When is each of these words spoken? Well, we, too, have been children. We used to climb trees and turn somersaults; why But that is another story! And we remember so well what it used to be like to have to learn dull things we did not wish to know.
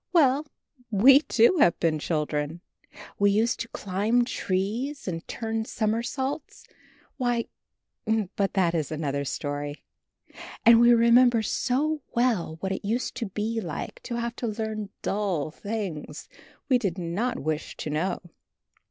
Well, 0.13 0.47
we, 0.89 1.19
too, 1.19 1.57
have 1.59 1.79
been 1.79 1.99
children. 1.99 2.61
We 3.19 3.29
used 3.29 3.59
to 3.59 3.67
climb 3.67 4.25
trees 4.25 5.07
and 5.07 5.27
turn 5.27 5.63
somersaults; 5.65 6.63
why 7.17 7.45
But 8.35 8.53
that 8.53 8.73
is 8.73 8.91
another 8.91 9.23
story! 9.25 9.83
And 10.65 10.79
we 10.79 10.91
remember 10.91 11.43
so 11.43 12.01
well 12.15 12.57
what 12.61 12.71
it 12.71 12.83
used 12.83 13.13
to 13.17 13.27
be 13.27 13.61
like 13.61 14.01
to 14.01 14.15
have 14.15 14.35
to 14.37 14.47
learn 14.47 14.89
dull 15.03 15.51
things 15.51 16.27
we 16.67 16.79
did 16.79 16.97
not 16.97 17.37
wish 17.37 17.77
to 17.77 17.91
know. 17.91 18.23